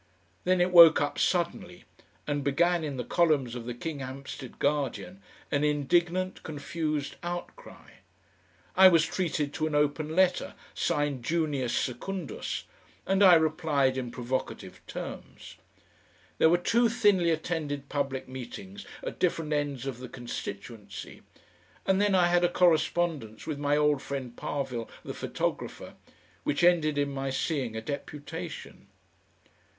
[0.45, 1.83] Then it woke up suddenly,
[2.25, 7.91] and began, in the columns of the KINGSHAMPSTEAD GUARDIAN, an indignant, confused outcry.
[8.75, 12.63] I was treated to an open letter, signed "Junius Secundus,"
[13.05, 15.57] and I replied in provocative terms.
[16.39, 21.21] There were two thinly attended public meetings at different ends of the constituency,
[21.85, 25.93] and then I had a correspondence with my old friend Parvill, the photographer,
[26.43, 28.87] which ended in my seeing a deputation.